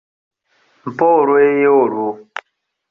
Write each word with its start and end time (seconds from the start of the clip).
Mpa 0.91 1.07
olweyo 1.19 1.69
olwo. 1.83 2.09